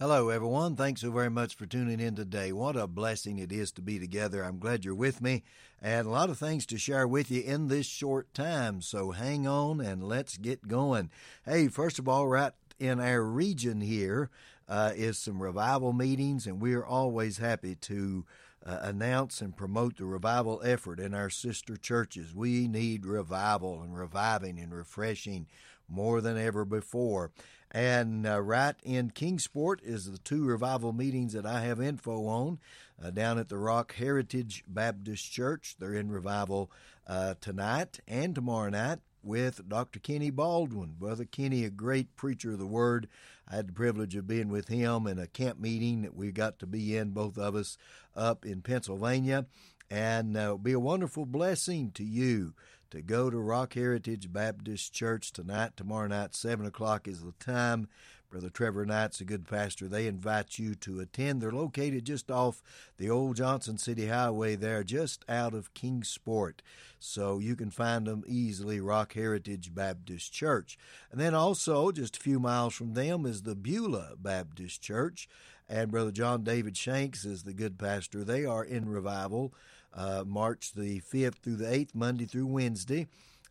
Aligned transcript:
Hello, 0.00 0.30
everyone. 0.30 0.76
Thanks 0.76 1.02
so 1.02 1.10
very 1.10 1.28
much 1.28 1.54
for 1.54 1.66
tuning 1.66 2.00
in 2.00 2.14
today. 2.14 2.52
What 2.52 2.74
a 2.74 2.86
blessing 2.86 3.38
it 3.38 3.52
is 3.52 3.70
to 3.72 3.82
be 3.82 3.98
together. 3.98 4.42
I'm 4.42 4.58
glad 4.58 4.82
you're 4.82 4.94
with 4.94 5.20
me, 5.20 5.42
and 5.82 6.06
a 6.06 6.10
lot 6.10 6.30
of 6.30 6.38
things 6.38 6.64
to 6.68 6.78
share 6.78 7.06
with 7.06 7.30
you 7.30 7.42
in 7.42 7.68
this 7.68 7.84
short 7.84 8.32
time. 8.32 8.80
So 8.80 9.10
hang 9.10 9.46
on 9.46 9.78
and 9.82 10.02
let's 10.02 10.38
get 10.38 10.66
going. 10.66 11.10
Hey, 11.44 11.68
first 11.68 11.98
of 11.98 12.08
all, 12.08 12.26
right 12.28 12.52
in 12.78 12.98
our 12.98 13.22
region 13.22 13.82
here 13.82 14.30
uh, 14.70 14.92
is 14.96 15.18
some 15.18 15.42
revival 15.42 15.92
meetings, 15.92 16.46
and 16.46 16.62
we 16.62 16.72
are 16.72 16.86
always 16.86 17.36
happy 17.36 17.74
to. 17.74 18.24
Uh, 18.62 18.78
announce 18.82 19.40
and 19.40 19.56
promote 19.56 19.96
the 19.96 20.04
revival 20.04 20.60
effort 20.62 21.00
in 21.00 21.14
our 21.14 21.30
sister 21.30 21.78
churches. 21.78 22.34
We 22.34 22.68
need 22.68 23.06
revival 23.06 23.80
and 23.80 23.96
reviving 23.96 24.58
and 24.58 24.70
refreshing 24.70 25.46
more 25.88 26.20
than 26.20 26.36
ever 26.36 26.66
before. 26.66 27.30
And 27.72 28.26
uh, 28.26 28.40
right 28.40 28.74
in 28.82 29.10
Kingsport 29.10 29.80
is 29.84 30.10
the 30.10 30.18
two 30.18 30.44
revival 30.44 30.92
meetings 30.92 31.34
that 31.34 31.46
I 31.46 31.60
have 31.62 31.80
info 31.80 32.26
on 32.26 32.58
uh, 33.02 33.10
down 33.10 33.38
at 33.38 33.48
the 33.48 33.58
Rock 33.58 33.94
Heritage 33.94 34.64
Baptist 34.66 35.30
Church. 35.30 35.76
They're 35.78 35.94
in 35.94 36.10
revival 36.10 36.70
uh, 37.06 37.34
tonight 37.40 38.00
and 38.08 38.34
tomorrow 38.34 38.70
night 38.70 38.98
with 39.22 39.68
Dr. 39.68 40.00
Kenny 40.00 40.30
Baldwin. 40.30 40.96
Brother 40.98 41.24
Kenny, 41.24 41.64
a 41.64 41.70
great 41.70 42.16
preacher 42.16 42.52
of 42.52 42.58
the 42.58 42.66
Word. 42.66 43.08
I 43.48 43.56
had 43.56 43.68
the 43.68 43.72
privilege 43.72 44.16
of 44.16 44.26
being 44.26 44.48
with 44.48 44.68
him 44.68 45.06
in 45.06 45.18
a 45.18 45.26
camp 45.28 45.60
meeting 45.60 46.02
that 46.02 46.16
we 46.16 46.32
got 46.32 46.58
to 46.60 46.66
be 46.66 46.96
in, 46.96 47.10
both 47.10 47.38
of 47.38 47.54
us, 47.54 47.78
up 48.16 48.44
in 48.44 48.62
Pennsylvania. 48.62 49.46
And 49.88 50.36
uh, 50.36 50.40
it'll 50.40 50.58
be 50.58 50.72
a 50.72 50.80
wonderful 50.80 51.26
blessing 51.26 51.90
to 51.92 52.04
you 52.04 52.54
to 52.90 53.02
go 53.02 53.30
to 53.30 53.38
Rock 53.38 53.74
Heritage 53.74 54.32
Baptist 54.32 54.92
Church 54.92 55.32
tonight. 55.32 55.76
Tomorrow 55.76 56.08
night, 56.08 56.34
7 56.34 56.66
o'clock 56.66 57.06
is 57.06 57.22
the 57.22 57.32
time. 57.38 57.88
Brother 58.30 58.48
Trevor 58.48 58.86
Knight's 58.86 59.20
a 59.20 59.24
good 59.24 59.46
pastor. 59.48 59.88
They 59.88 60.06
invite 60.06 60.58
you 60.58 60.76
to 60.76 61.00
attend. 61.00 61.40
They're 61.40 61.50
located 61.50 62.04
just 62.04 62.30
off 62.30 62.62
the 62.96 63.10
old 63.10 63.36
Johnson 63.36 63.76
City 63.76 64.06
Highway 64.06 64.54
there, 64.54 64.84
just 64.84 65.24
out 65.28 65.52
of 65.52 65.74
Kingsport. 65.74 66.62
So 67.00 67.38
you 67.38 67.56
can 67.56 67.70
find 67.70 68.06
them 68.06 68.22
easily, 68.26 68.80
Rock 68.80 69.14
Heritage 69.14 69.74
Baptist 69.74 70.32
Church. 70.32 70.78
And 71.10 71.20
then 71.20 71.34
also, 71.34 71.90
just 71.90 72.16
a 72.16 72.20
few 72.20 72.38
miles 72.38 72.74
from 72.74 72.94
them, 72.94 73.26
is 73.26 73.42
the 73.42 73.56
Beulah 73.56 74.12
Baptist 74.16 74.80
Church. 74.80 75.28
And 75.68 75.90
Brother 75.90 76.12
John 76.12 76.42
David 76.44 76.76
Shanks 76.76 77.24
is 77.24 77.42
the 77.42 77.52
good 77.52 77.78
pastor. 77.78 78.24
They 78.24 78.44
are 78.44 78.64
in 78.64 78.88
revival 78.88 79.52
uh, 79.94 80.24
March 80.26 80.72
the 80.72 81.00
5th 81.00 81.36
through 81.36 81.56
the 81.56 81.66
8th, 81.66 81.94
Monday 81.94 82.26
through 82.26 82.46
Wednesday. 82.46 83.06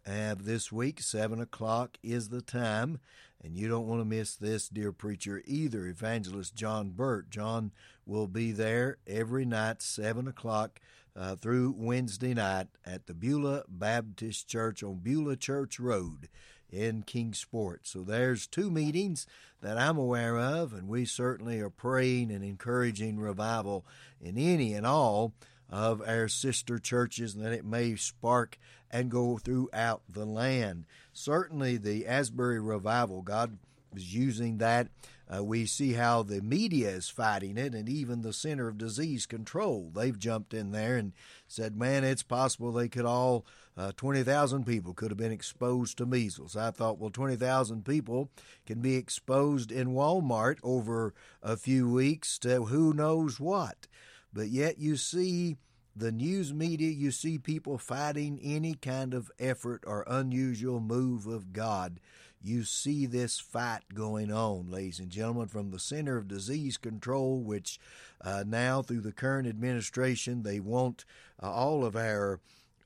And 0.06 0.42
this 0.42 0.72
week, 0.72 1.02
7 1.02 1.40
o'clock 1.40 1.98
is 2.02 2.30
the 2.30 2.42
time. 2.42 3.00
And 3.44 3.56
you 3.56 3.68
don't 3.68 3.88
want 3.88 4.02
to 4.02 4.06
miss 4.06 4.36
this, 4.36 4.68
dear 4.68 4.92
preacher, 4.92 5.42
either. 5.46 5.86
Evangelist 5.86 6.56
John 6.56 6.90
Burt. 6.90 7.30
John 7.30 7.72
will 8.06 8.28
be 8.28 8.52
there 8.52 8.98
every 9.08 9.46
night, 9.46 9.82
7 9.82 10.28
o'clock 10.28 10.80
uh, 11.16 11.36
through 11.36 11.74
Wednesday 11.78 12.34
night 12.34 12.68
at 12.86 13.08
the 13.08 13.14
Beulah 13.14 13.64
Baptist 13.68 14.48
Church 14.48 14.84
on 14.84 14.96
Beulah 14.96 15.36
Church 15.36 15.80
Road 15.80 16.30
in 16.72 17.04
Kingsport. 17.04 17.88
So 17.88 18.02
there's 18.02 18.48
two 18.48 18.70
meetings 18.70 19.26
that 19.62 19.78
I'm 19.78 19.98
aware 19.98 20.38
of, 20.38 20.74
and 20.74 20.88
we 20.88 21.06
certainly 21.06 21.60
are 21.60 21.70
praying 21.70 22.32
and 22.32 22.44
encouraging 22.44 23.20
revival 23.20 23.86
in 24.22 24.38
any 24.38 24.74
and 24.74 24.86
all 24.86 25.34
of 25.72 26.02
our 26.08 26.28
sister 26.28 26.80
churches 26.80 27.36
and 27.36 27.46
that 27.46 27.54
it 27.54 27.66
may 27.66 27.96
spark 27.96 28.58
and 28.92 29.12
go 29.12 29.38
throughout 29.38 30.02
the 30.10 30.26
land. 30.26 30.86
Certainly, 31.14 31.78
the 31.78 32.08
Asbury 32.08 32.60
revival, 32.60 33.22
God 33.22 33.58
is 33.96 34.14
using 34.14 34.58
that. 34.58 34.88
Uh, 35.32 35.44
we 35.44 35.64
see 35.64 35.94
how 35.94 36.24
the 36.24 36.42
media 36.42 36.90
is 36.90 37.08
fighting 37.08 37.56
it, 37.56 37.76
and 37.76 37.88
even 37.88 38.22
the 38.22 38.34
Center 38.34 38.68
of 38.68 38.80
Disease 38.80 39.28
Control. 39.28 39.92
They've 39.94 40.18
jumped 40.18 40.56
in 40.56 40.72
there 40.72 40.98
and 40.98 41.14
said, 41.48 41.76
man, 41.76 42.04
it's 42.04 42.24
possible 42.24 42.72
they 42.72 42.90
could 42.90 43.06
all, 43.06 43.46
uh, 43.78 43.92
20,000 43.96 44.66
people 44.66 44.96
could 44.96 45.12
have 45.12 45.20
been 45.20 45.32
exposed 45.32 46.00
to 46.00 46.08
measles. 46.08 46.58
I 46.58 46.72
thought, 46.72 46.98
well, 46.98 47.12
20,000 47.12 47.86
people 47.86 48.32
can 48.66 48.82
be 48.82 48.96
exposed 48.96 49.72
in 49.72 49.90
Walmart 49.90 50.58
over 50.64 51.14
a 51.44 51.56
few 51.56 51.88
weeks 51.88 52.40
to 52.40 52.66
who 52.66 52.92
knows 52.92 53.40
what. 53.40 53.88
But 54.34 54.50
yet 54.50 54.78
you 54.78 54.96
see 54.96 55.58
the 55.96 56.12
news 56.12 56.54
media, 56.54 56.92
you 56.92 57.12
see 57.12 57.38
people 57.38 57.78
fighting 57.78 58.40
any 58.42 58.74
kind 58.74 59.14
of 59.14 59.32
effort 59.40 59.84
or 59.86 60.06
unusual 60.08 60.80
move 60.80 61.28
of 61.28 61.52
God. 61.52 62.00
You 62.42 62.64
see 62.64 63.06
this 63.06 63.40
fight 63.40 63.94
going 63.94 64.32
on, 64.32 64.72
ladies 64.72 65.00
and 65.00 65.10
gentlemen, 65.10 65.48
from 65.48 65.72
the 65.72 65.80
Center 65.80 66.18
of 66.18 66.30
Disease 66.30 66.78
Control, 66.78 67.42
which 67.42 67.80
uh, 68.22 68.46
now 68.48 68.82
through 68.82 69.02
the 69.02 69.12
current 69.12 69.48
administration 69.48 70.44
they 70.44 70.62
want 70.62 71.04
uh, 71.42 71.52
all 71.52 71.84
of 71.84 71.96
our 71.96 72.40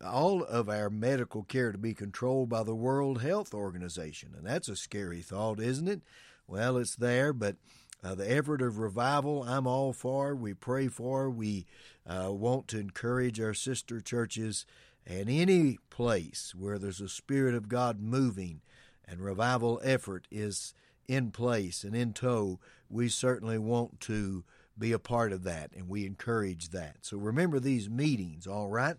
all 0.04 0.44
of 0.44 0.68
our 0.68 0.90
medical 0.90 1.44
care 1.44 1.72
to 1.72 1.78
be 1.78 1.94
controlled 1.94 2.50
by 2.50 2.64
the 2.64 2.76
World 2.76 3.22
Health 3.22 3.54
Organization, 3.54 4.34
and 4.36 4.46
that's 4.46 4.68
a 4.68 4.76
scary 4.76 5.22
thought, 5.22 5.62
isn't 5.62 5.88
it? 5.88 6.02
Well, 6.48 6.78
it's 6.78 6.96
there, 6.96 7.32
but 7.32 7.56
uh, 8.04 8.16
the 8.16 8.30
effort 8.30 8.62
of 8.62 8.80
revival, 8.80 9.44
I'm 9.44 9.66
all 9.66 9.94
for. 9.94 10.36
We 10.36 10.54
pray 10.54 10.88
for. 10.88 11.30
We 11.30 11.66
uh, 12.06 12.32
want 12.32 12.68
to 12.70 12.80
encourage 12.80 13.40
our 13.40 13.54
sister 13.54 14.02
churches 14.02 14.66
and 15.06 15.30
any 15.30 15.78
place 15.90 16.54
where 16.58 16.78
there's 16.78 17.02
a 17.02 17.10
Spirit 17.10 17.56
of 17.56 17.70
God 17.70 18.02
moving 18.02 18.62
and 19.08 19.22
revival 19.22 19.82
effort 19.84 20.28
is 20.32 20.74
in 21.08 21.32
place 21.32 21.84
and 21.84 21.96
in 21.96 22.14
tow. 22.14 22.60
We 22.90 23.10
certainly 23.10 23.58
want 23.58 24.00
to 24.02 24.44
be 24.78 24.92
a 24.92 25.00
part 25.00 25.32
of 25.32 25.44
that 25.44 25.72
and 25.76 25.88
we 25.88 26.06
encourage 26.06 26.70
that. 26.70 26.98
So 27.02 27.18
remember 27.18 27.60
these 27.60 27.90
meetings, 27.90 28.48
all 28.48 28.70
right? 28.70 28.96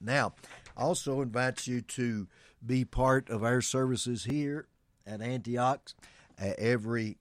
Now, 0.00 0.34
also 0.76 1.20
invite 1.20 1.66
you 1.66 1.80
to 1.82 2.26
be 2.64 2.84
part 2.84 3.28
of 3.28 3.44
our 3.44 3.60
services 3.60 4.24
here 4.24 4.66
at 5.06 5.20
Antioch 5.20 5.92
uh, 6.40 6.52
every 6.58 7.18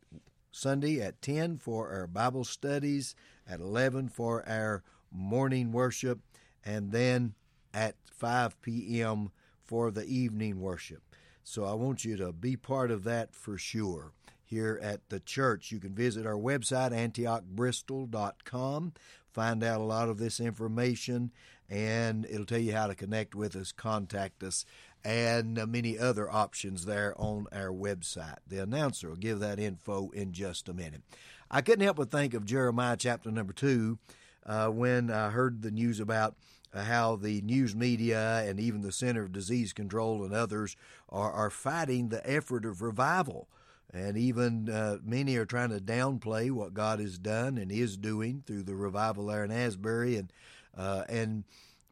Sunday 0.52 1.02
at 1.02 1.22
10 1.22 1.58
for 1.58 1.90
our 1.90 2.08
Bible 2.08 2.44
studies, 2.44 3.16
at 3.48 3.60
11 3.60 4.10
for 4.10 4.48
our 4.48 4.84
morning 5.12 5.72
worship, 5.72 6.20
and 6.64 6.92
then 6.92 7.34
at 7.74 7.96
5 8.12 8.62
p.m. 8.62 9.32
for 9.64 9.92
the 9.92 10.06
evening 10.06 10.60
worship. 10.60 11.04
So 11.44 11.66
I 11.66 11.74
want 11.74 12.06
you 12.06 12.16
to 12.18 12.32
be 12.32 12.56
part 12.56 12.92
of 12.92 13.04
that 13.06 13.34
for 13.34 13.58
sure 13.58 14.12
here 14.44 14.80
at 14.82 15.10
the 15.10 15.20
church. 15.20 15.72
You 15.72 15.80
can 15.80 15.94
visit 15.94 16.26
our 16.26 16.34
website, 16.34 16.92
antiochbristol.com, 16.92 18.94
find 19.32 19.64
out 19.64 19.82
a 19.82 19.84
lot 19.84 20.10
of 20.10 20.18
this 20.18 20.40
information, 20.40 21.32
and 21.70 22.26
it'll 22.26 22.46
tell 22.46 22.60
you 22.60 22.74
how 22.74 22.88
to 22.88 22.96
connect 22.96 23.36
with 23.36 23.56
us, 23.56 23.72
contact 23.72 24.44
us, 24.44 24.66
and 25.04 25.58
uh, 25.58 25.66
many 25.66 25.98
other 25.98 26.30
options 26.30 26.86
there 26.86 27.14
on 27.18 27.48
our 27.52 27.70
website. 27.70 28.38
The 28.48 28.62
announcer 28.64 29.10
will 29.10 29.16
give 29.16 29.40
that 29.40 29.60
info 29.60 30.10
in 30.10 30.34
just 30.34 30.68
a 30.70 30.74
minute. 30.74 31.02
I 31.50 31.62
couldn't 31.62 31.84
help 31.84 31.98
but 31.98 32.12
think 32.12 32.34
of 32.34 32.46
Jeremiah 32.46 32.98
chapter 32.98 33.32
number 33.32 33.54
two 33.54 33.98
uh, 34.46 34.68
when 34.68 35.10
I 35.10 35.30
heard 35.30 35.62
the 35.62 35.72
news 35.72 36.00
about 36.00 36.36
uh, 36.74 36.84
how 36.84 37.16
the 37.16 37.42
news 37.42 37.76
media 37.76 38.44
and 38.46 38.60
even 38.60 38.82
the 38.82 38.92
Center 38.92 39.24
of 39.24 39.32
Disease 39.32 39.74
Control 39.74 40.24
and 40.24 40.34
others 40.34 40.76
are, 41.10 41.32
are 41.32 41.50
fighting 41.50 42.10
the 42.10 42.28
effort 42.30 42.66
of 42.66 42.82
revival. 42.82 43.48
And 43.92 44.18
even 44.18 44.70
uh, 44.70 44.98
many 45.04 45.36
are 45.38 45.46
trying 45.46 45.70
to 45.70 45.80
downplay 45.80 46.52
what 46.52 46.76
God 46.76 47.00
has 47.00 47.18
done 47.18 47.58
and 47.58 47.72
is 47.72 47.98
doing 47.98 48.44
through 48.46 48.64
the 48.64 48.76
revival 48.76 49.26
there 49.26 49.44
in 49.44 49.52
Asbury. 49.52 50.16
And, 50.18 50.32
uh, 50.78 51.06
and 51.10 51.44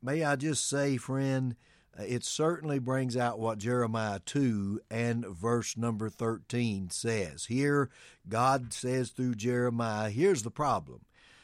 may 0.04 0.24
I 0.24 0.36
just 0.36 0.70
say, 0.70 0.98
friend, 0.98 1.56
Uh, 1.98 2.04
it 2.04 2.24
certainly 2.24 2.80
brings 2.80 3.18
out 3.18 3.40
what 3.40 3.58
Jeremiah 3.58 4.20
2 4.26 4.82
and 4.90 5.26
verse 5.26 5.78
number 5.78 6.10
13 6.10 6.90
says. 6.90 7.46
Here, 7.46 7.90
God 8.28 8.74
says 8.74 9.10
through 9.10 9.36
Jeremiah, 9.36 10.10
here's 10.10 10.44
the 10.44 10.52
problem. 10.52 11.02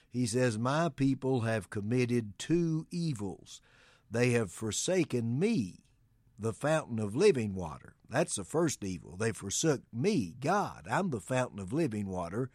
He 0.10 0.28
says, 0.28 0.58
My 0.60 0.90
people 0.90 1.42
have 1.42 1.70
committed 1.70 2.38
two 2.38 2.86
evils. 2.92 3.62
They 4.12 4.32
have 4.32 4.52
forsaken 4.52 5.40
me, 5.40 5.80
the 6.38 6.54
fountain 6.54 7.00
of 7.00 7.16
living 7.16 7.56
water. 7.56 7.96
That's 8.08 8.36
the 8.36 8.44
first 8.44 8.84
evil. 8.84 9.16
They 9.18 9.32
forsook 9.32 9.82
me, 9.92 10.36
God. 10.40 10.88
I'm 10.90 11.10
the 11.10 11.20
fountain 11.20 11.58
of 11.58 11.74
living 11.74 12.08
water. 12.08 12.52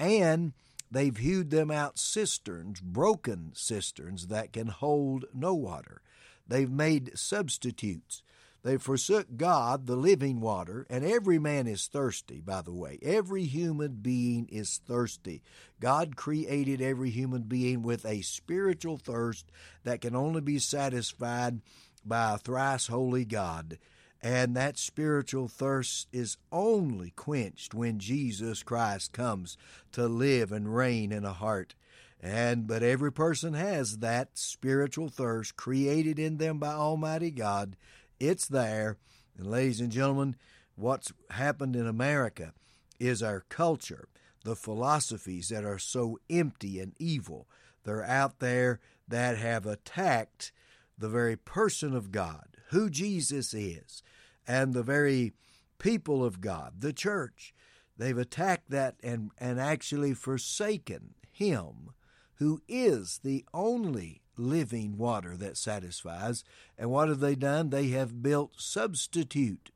And 0.00 0.52
they've 0.90 1.16
hewed 1.16 1.50
them 1.50 1.70
out 1.70 1.96
cisterns, 1.96 2.80
broken 2.80 3.52
cisterns 3.54 4.26
that 4.26 4.52
can 4.52 4.66
hold 4.66 5.26
no 5.32 5.54
water. 5.54 6.02
They've 6.48 6.70
made 6.70 7.18
substitutes. 7.18 8.22
They 8.62 8.78
forsook 8.78 9.36
God, 9.36 9.86
the 9.86 9.94
living 9.94 10.40
water, 10.40 10.86
and 10.90 11.04
every 11.04 11.38
man 11.38 11.68
is 11.68 11.86
thirsty, 11.86 12.40
by 12.40 12.62
the 12.62 12.72
way. 12.72 12.98
Every 13.00 13.44
human 13.44 13.98
being 14.02 14.48
is 14.50 14.80
thirsty. 14.84 15.44
God 15.78 16.16
created 16.16 16.82
every 16.82 17.10
human 17.10 17.42
being 17.42 17.82
with 17.82 18.04
a 18.04 18.22
spiritual 18.22 18.96
thirst 18.96 19.52
that 19.84 20.00
can 20.00 20.16
only 20.16 20.40
be 20.40 20.58
satisfied 20.58 21.60
by 22.04 22.34
a 22.34 22.38
thrice 22.38 22.88
holy 22.88 23.24
God. 23.24 23.78
And 24.20 24.56
that 24.56 24.78
spiritual 24.78 25.46
thirst 25.46 26.08
is 26.12 26.36
only 26.50 27.10
quenched 27.10 27.72
when 27.72 28.00
Jesus 28.00 28.64
Christ 28.64 29.12
comes 29.12 29.56
to 29.92 30.08
live 30.08 30.50
and 30.50 30.74
reign 30.74 31.12
in 31.12 31.24
a 31.24 31.32
heart. 31.32 31.76
And 32.22 32.66
but 32.66 32.82
every 32.82 33.12
person 33.12 33.54
has 33.54 33.98
that 33.98 34.30
spiritual 34.34 35.08
thirst 35.08 35.56
created 35.56 36.18
in 36.18 36.38
them 36.38 36.58
by 36.58 36.72
Almighty 36.72 37.30
God 37.30 37.76
it's 38.18 38.46
there. 38.46 38.96
And, 39.36 39.50
ladies 39.50 39.80
and 39.80 39.92
gentlemen, 39.92 40.36
what's 40.74 41.12
happened 41.30 41.76
in 41.76 41.86
America 41.86 42.52
is 42.98 43.22
our 43.22 43.44
culture, 43.48 44.08
the 44.44 44.56
philosophies 44.56 45.48
that 45.48 45.64
are 45.64 45.78
so 45.78 46.18
empty 46.30 46.80
and 46.80 46.94
evil. 46.98 47.46
They're 47.84 48.04
out 48.04 48.38
there 48.38 48.80
that 49.08 49.36
have 49.38 49.66
attacked 49.66 50.52
the 50.98 51.08
very 51.08 51.36
person 51.36 51.94
of 51.94 52.10
God, 52.10 52.56
who 52.70 52.88
Jesus 52.88 53.52
is, 53.52 54.02
and 54.48 54.72
the 54.72 54.82
very 54.82 55.34
people 55.78 56.24
of 56.24 56.40
God, 56.40 56.80
the 56.80 56.92
church. 56.92 57.54
They've 57.98 58.16
attacked 58.16 58.70
that 58.70 58.96
and, 59.02 59.30
and 59.38 59.60
actually 59.60 60.14
forsaken 60.14 61.14
Him 61.30 61.90
who 62.36 62.60
is 62.68 63.20
the 63.22 63.44
only 63.52 64.22
living 64.36 64.96
water 64.96 65.36
that 65.36 65.56
satisfies. 65.56 66.44
And 66.76 66.90
what 66.90 67.08
have 67.08 67.20
they 67.20 67.34
done? 67.34 67.70
They 67.70 67.88
have 67.88 68.22
built 68.22 68.52
substitute 68.56 69.70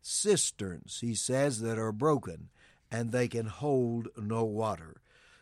cisterns, 0.00 0.98
he 1.00 1.14
says, 1.14 1.60
that 1.60 1.78
are 1.78 1.92
broken 1.92 2.50
and 2.90 3.10
they 3.10 3.26
can 3.26 3.46
hold 3.46 4.08
no 4.16 4.44
water. 4.44 5.00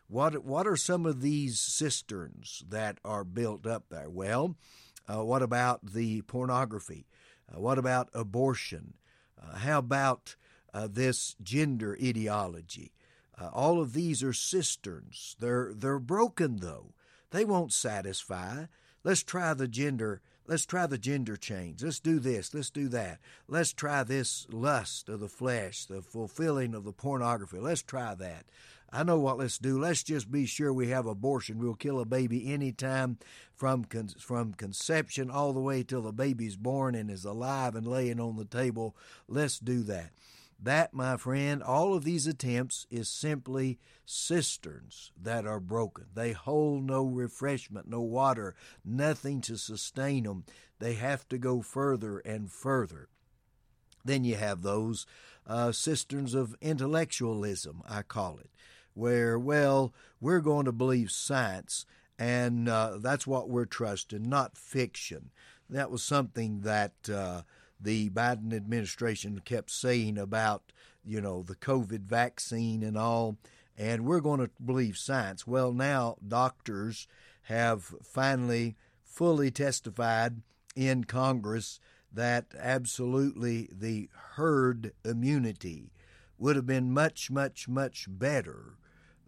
What, 0.09 0.45
what 0.45 0.67
are 0.67 0.77
some 0.77 1.05
of 1.05 1.21
these 1.21 1.59
cisterns 1.59 2.65
that 2.69 2.99
are 3.05 3.25
built 3.25 3.67
up 3.67 3.85
there? 3.91 4.09
Well, 4.09 4.57
uh, 5.07 5.25
what 5.25 5.43
about 5.43 5.93
the 5.93 6.23
pornography? 6.23 7.07
Uh, 7.53 7.61
what 7.61 7.79
about 7.79 8.09
abortion? 8.15 8.95
Uh, 9.41 9.57
how 9.59 9.79
about 9.79 10.37
uh, 10.73 10.89
this 10.91 11.37
gender 11.43 11.97
ideology? 12.03 12.93
Uh, 13.41 13.49
all 13.53 13.81
of 13.81 13.93
these 13.93 14.23
are 14.23 14.33
cisterns. 14.33 15.37
They're, 15.39 15.73
they're 15.75 15.99
broken, 15.99 16.57
though. 16.57 16.95
They 17.31 17.45
won't 17.45 17.73
satisfy. 17.73 18.67
Let's 19.05 19.23
try 19.23 19.55
the 19.55 19.69
gender. 19.69 20.21
Let's 20.47 20.67
try 20.67 20.87
the 20.87 20.99
gender 20.99 21.37
change. 21.37 21.83
Let's 21.83 22.01
do 22.01 22.19
this. 22.19 22.53
Let's 22.53 22.71
do 22.71 22.89
that. 22.89 23.21
Let's 23.49 23.73
try 23.73 24.03
this 24.03 24.47
lust 24.51 25.09
of 25.09 25.21
the 25.21 25.29
flesh, 25.29 25.87
the 25.87 26.03
fulfilling 26.03 26.75
of 26.75 26.85
the 26.85 26.93
pornography. 26.93 27.59
Let's 27.59 27.83
try 27.83 28.15
that. 28.17 28.45
I 28.95 29.05
know 29.05 29.19
what 29.19 29.39
let's 29.39 29.57
do. 29.57 29.79
Let's 29.79 30.03
just 30.03 30.31
be 30.31 30.45
sure 30.45 30.71
we 30.71 30.89
have 30.89 31.07
abortion. 31.07 31.59
We'll 31.59 31.75
kill 31.75 31.99
a 31.99 32.05
baby 32.05 32.53
anytime 32.53 33.17
from 33.55 33.85
con- 33.85 34.09
from 34.19 34.53
conception 34.53 35.31
all 35.31 35.55
the 35.55 35.61
way 35.61 35.83
till 35.83 36.03
the 36.03 36.13
baby's 36.13 36.57
born 36.57 36.95
and 36.95 37.11
is 37.11 37.25
alive 37.25 37.75
and 37.75 37.87
laying 37.87 38.21
on 38.21 38.37
the 38.37 38.45
table. 38.45 38.95
Let's 39.29 39.59
do 39.59 39.83
that. 39.85 40.11
That, 40.65 40.95
my 40.95 41.17
friend, 41.17 41.61
all 41.61 41.93
of 41.93 42.05
these 42.05 42.29
attempts 42.29 42.87
is 42.89 43.09
simply 43.09 43.81
cisterns 44.07 45.11
that 45.21 45.45
are 45.45 45.59
broken. 45.59 46.07
They 46.15 46.31
hold 46.33 46.85
no 46.85 47.05
refreshment, 47.05 47.89
no 47.89 48.01
water, 48.01 48.55
nothing 48.85 49.41
to 49.43 49.57
sustain 49.57 50.23
them. 50.23 50.45
They 50.79 50.95
have 50.95 51.29
to 51.31 51.39
go 51.39 51.63
further 51.63 52.21
and 52.21 52.49
further. 52.49 53.09
Then 54.05 54.23
you 54.23 54.37
have 54.37 54.63
those 54.63 55.05
uh, 55.49 55.73
cisterns 55.73 56.33
of 56.33 56.55
intellectualism, 56.61 57.83
I 57.89 58.03
call 58.03 58.39
it, 58.39 58.51
where, 58.95 59.37
well, 59.41 59.93
we're 60.21 60.41
going 60.41 60.67
to 60.67 60.73
believe 60.73 61.11
science, 61.11 61.87
and 62.21 62.69
uh, 62.69 62.99
that's 63.01 63.27
what 63.27 63.49
we're 63.49 63.65
trusting, 63.65 64.29
not 64.29 64.57
fiction. 64.57 65.31
That 65.69 65.91
was 65.91 66.05
something 66.05 66.61
that. 66.61 66.93
Uh, 67.13 67.43
the 67.83 68.11
Biden 68.11 68.53
administration 68.53 69.41
kept 69.45 69.71
saying 69.71 70.19
about, 70.19 70.73
you 71.05 71.21
know, 71.21 71.43
the 71.43 71.57
COVID 71.57 72.03
vaccine 72.03 72.83
and 72.83 72.97
all, 72.97 73.37
and 73.77 74.05
we're 74.05 74.21
going 74.21 74.41
to 74.41 74.51
believe 74.65 74.97
science. 74.97 75.47
Well, 75.47 75.73
now 75.73 76.17
doctors 76.27 77.09
have 77.43 77.95
finally 78.03 78.77
fully 79.03 79.51
testified 79.51 80.43
in 80.77 81.05
Congress 81.05 81.81
that 82.13 82.47
absolutely 82.59 83.69
the 83.73 84.09
herd 84.35 84.93
immunity 85.05 85.93
would 86.39 86.57
have 86.57 86.67
been 86.67 86.93
much, 86.93 87.31
much, 87.31 87.69
much 87.69 88.07
better 88.09 88.75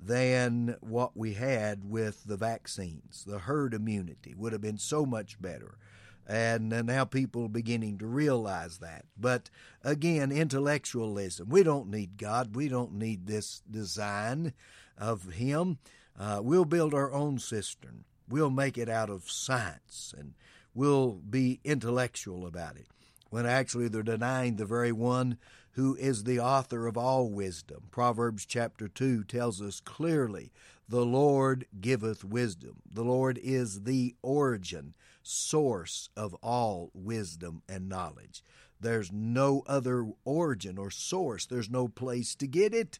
than 0.01 0.77
what 0.81 1.17
we 1.17 1.35
had 1.35 1.89
with 1.89 2.25
the 2.25 2.37
vaccines. 2.37 3.25
The 3.27 3.41
herd 3.41 3.73
immunity 3.73 4.35
would 4.37 4.53
have 4.53 4.61
been 4.61 4.79
so 4.79 5.07
much 5.07 5.41
better 5.41 5.79
and 6.27 6.71
now 6.87 7.05
people 7.05 7.45
are 7.45 7.49
beginning 7.49 7.99
to 7.99 8.07
realize 8.07 8.79
that. 8.79 9.05
But 9.19 9.51
again, 9.83 10.33
intellectualism. 10.33 11.49
We 11.49 11.63
don't 11.63 11.91
need 11.91 12.17
God. 12.17 12.57
We 12.57 12.69
don't 12.69 12.95
need 12.95 13.27
this 13.27 13.63
design 13.71 14.53
of 14.97 15.33
Him. 15.35 15.79
Uh, 16.19 16.41
we'll 16.43 16.65
build 16.65 16.95
our 16.95 17.13
own 17.13 17.39
cistern. 17.39 18.05
We'll 18.29 18.51
make 18.51 18.79
it 18.79 18.89
out 18.89 19.11
of 19.11 19.31
science, 19.31 20.15
and 20.17 20.35
we'll 20.75 21.13
be 21.13 21.61
intellectual 21.65 22.47
about 22.47 22.77
it. 22.77 22.87
When 23.29 23.47
actually 23.47 23.89
they're 23.89 24.03
denying 24.03 24.57
the 24.57 24.65
very 24.65 24.93
one 24.93 25.39
who 25.73 25.97
is 25.97 26.23
the 26.23 26.39
author 26.39 26.87
of 26.87 26.97
all 26.97 27.29
wisdom. 27.29 27.85
Proverbs 27.91 28.47
chapter 28.47 28.87
2 28.87 29.25
tells 29.25 29.61
us 29.61 29.81
clearly 29.81 30.53
the 30.89 31.05
Lord 31.05 31.67
giveth 31.81 32.25
wisdom. 32.25 32.83
The 32.91 33.05
Lord 33.05 33.39
is 33.43 33.83
the 33.83 34.15
origin 34.23 34.95
source 35.23 36.11
of 36.17 36.35
all 36.43 36.91
wisdom 36.93 37.63
and 37.69 37.89
knowledge. 37.89 38.43
There's 38.81 39.11
no 39.11 39.63
other 39.67 40.07
origin 40.25 40.77
or 40.77 40.91
source, 40.91 41.47
there's 41.47 41.71
no 41.71 41.89
place 41.89 42.35
to 42.37 42.47
get 42.47 42.75
it 42.75 42.99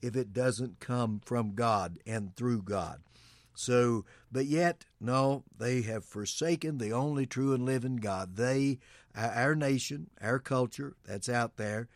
if 0.00 0.16
it 0.16 0.32
doesn't 0.32 0.80
come 0.80 1.20
from 1.24 1.54
God 1.54 1.98
and 2.06 2.34
through 2.34 2.62
God. 2.62 3.00
So, 3.54 4.04
but 4.30 4.46
yet, 4.46 4.84
no, 5.00 5.42
they 5.58 5.82
have 5.82 6.04
forsaken 6.04 6.78
the 6.78 6.92
only 6.92 7.26
true 7.26 7.52
and 7.52 7.64
living 7.66 7.96
God. 7.96 8.36
They, 8.36 8.78
our 9.16 9.56
nation, 9.56 10.10
our 10.22 10.38
culture 10.38 10.94
that's 11.04 11.28
out 11.28 11.56
there, 11.56 11.88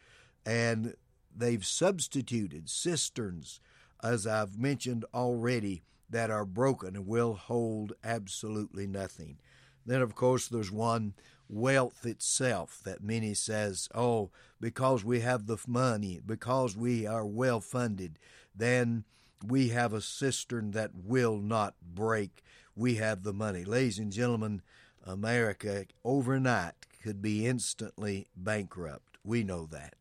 and 0.44 0.96
they've 1.34 1.64
substituted 1.64 2.68
cisterns, 2.68 3.60
as 4.02 4.26
I've 4.26 4.58
mentioned 4.58 5.04
already, 5.14 5.82
that 6.10 6.30
are 6.30 6.44
broken 6.44 6.94
and 6.94 7.06
will 7.06 7.34
hold 7.34 7.94
absolutely 8.04 8.86
nothing. 8.86 9.38
Then, 9.86 10.02
of 10.02 10.14
course, 10.14 10.46
there's 10.48 10.70
one 10.70 11.14
wealth 11.48 12.06
itself 12.06 12.80
that 12.84 13.02
many 13.02 13.34
says, 13.34 13.88
oh, 13.94 14.30
because 14.60 15.04
we 15.04 15.20
have 15.20 15.46
the 15.46 15.58
money, 15.66 16.20
because 16.24 16.76
we 16.76 17.06
are 17.06 17.26
well 17.26 17.60
funded, 17.60 18.18
then 18.54 19.04
we 19.46 19.68
have 19.68 19.92
a 19.92 20.00
cistern 20.00 20.70
that 20.72 20.90
will 20.94 21.38
not 21.38 21.74
break. 21.82 22.42
We 22.76 22.96
have 22.96 23.22
the 23.22 23.32
money. 23.32 23.64
Ladies 23.64 23.98
and 23.98 24.12
gentlemen, 24.12 24.62
America 25.04 25.86
overnight 26.04 26.74
could 27.02 27.20
be 27.20 27.46
instantly 27.46 28.28
bankrupt. 28.36 29.18
We 29.24 29.42
know 29.42 29.66
that. 29.66 29.94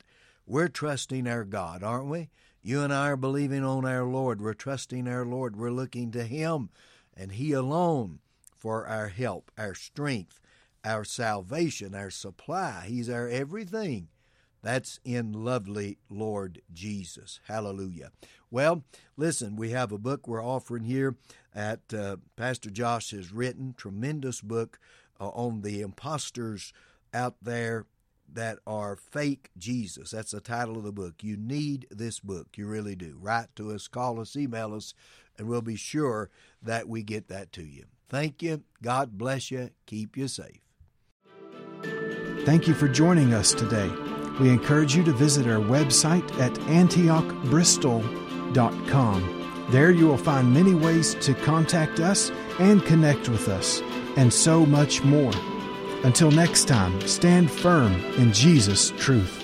We're 0.46 0.68
trusting 0.68 1.28
our 1.28 1.44
God, 1.44 1.84
aren't 1.84 2.08
we? 2.08 2.30
You 2.64 2.82
and 2.82 2.94
I 2.94 3.10
are 3.10 3.18
believing 3.18 3.64
on 3.64 3.86
our 3.86 4.04
Lord. 4.04 4.40
We're 4.40 4.54
trusting 4.54 5.08
our 5.08 5.26
Lord. 5.26 5.56
We're 5.56 5.72
looking 5.72 6.12
to 6.12 6.24
Him 6.24 6.70
and 7.18 7.32
He 7.32 7.54
alone 7.54 8.20
for 8.56 8.86
our 8.86 9.08
help, 9.08 9.52
our 9.58 9.74
strength, 9.74 10.40
our 10.86 11.04
salvation, 11.04 11.96
our 11.96 12.12
supply. 12.12 12.86
He's 12.88 13.10
our 13.10 13.28
everything. 13.28 14.10
That's 14.62 15.00
in 15.04 15.34
lovely 15.34 15.98
Lord 16.08 16.62
Jesus. 16.72 17.40
Hallelujah. 17.48 18.12
Well, 18.52 18.84
listen, 19.18 19.56
we 19.56 19.72
have 19.72 19.92
a 19.92 19.98
book 19.98 20.28
we're 20.28 20.44
offering 20.44 20.84
here 20.84 21.16
at 21.56 21.92
uh, 21.92 22.18
Pastor 22.36 22.70
Josh 22.70 23.10
has 23.10 23.32
written, 23.32 23.74
tremendous 23.76 24.40
book 24.40 24.80
uh, 25.20 25.30
on 25.30 25.62
the 25.62 25.82
imposters 25.82 26.74
out 27.12 27.38
there 27.42 27.88
that 28.34 28.60
are 28.66 28.96
fake 28.96 29.52
Jesus. 29.58 30.12
That's 30.12 30.32
the 30.32 30.42
title 30.42 30.78
of 30.78 30.84
the 30.84 30.92
book. 30.92 31.24
You 31.24 31.38
need 31.38 31.88
this 31.92 32.20
book. 32.20 32.48
You 32.56 32.68
really 32.68 32.96
do. 32.96 33.18
Write 33.20 33.56
to 33.58 33.72
us, 33.72 33.88
call 33.88 34.20
us, 34.20 34.36
email 34.36 34.74
us, 34.74 34.94
and 35.38 35.48
we'll 35.48 35.62
be 35.62 35.76
sure 35.76 36.30
that 36.62 36.88
we 36.88 37.04
get 37.04 37.28
that 37.28 37.52
to 37.54 37.64
you. 37.64 37.86
Thank 38.10 38.42
you. 38.42 38.64
God 38.82 39.18
bless 39.18 39.52
you. 39.52 39.70
Keep 39.86 40.18
you 40.18 40.28
safe. 40.28 40.62
Thank 42.46 42.68
you 42.68 42.74
for 42.74 42.88
joining 42.88 43.34
us 43.34 43.54
today. 43.54 43.92
We 44.40 44.50
encourage 44.50 44.96
you 44.96 45.04
to 45.04 45.12
visit 45.12 45.48
our 45.48 45.60
website 45.60 46.32
at 46.40 46.54
antiochbristol.com. 46.54 49.38
There 49.70 49.92
you 49.92 50.08
will 50.08 50.18
find 50.18 50.54
many 50.54 50.74
ways 50.74 51.16
to 51.22 51.34
contact 51.34 52.00
us 52.00 52.32
and 52.60 52.84
connect 52.84 53.30
with 53.30 53.48
us, 53.48 53.82
and 54.18 54.34
so 54.34 54.66
much 54.66 55.04
more. 55.04 55.32
Until 56.04 56.32
next 56.32 56.68
time, 56.68 57.00
stand 57.08 57.52
firm 57.52 57.94
in 58.18 58.34
Jesus' 58.34 58.92
truth. 58.98 59.41